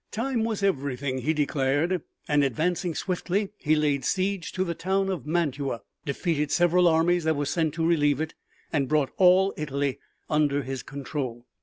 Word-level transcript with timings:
Time 0.09 0.43
was 0.43 0.63
everything, 0.63 1.19
he 1.19 1.31
declared, 1.31 2.01
and 2.27 2.43
advancing 2.43 2.95
swiftly 2.95 3.51
he 3.59 3.75
laid 3.75 4.03
siege 4.03 4.51
to 4.51 4.63
the 4.63 4.73
town 4.73 5.09
of 5.11 5.27
Mantua, 5.27 5.81
defeated 6.05 6.49
several 6.49 6.87
armies 6.87 7.23
that 7.23 7.35
were 7.35 7.45
sent 7.45 7.75
to 7.75 7.85
relieve 7.85 8.19
it 8.19 8.33
and 8.73 8.89
brought 8.89 9.11
all 9.17 9.53
Italy 9.57 9.99
under 10.27 10.63
his 10.63 10.81
control. 10.81 11.45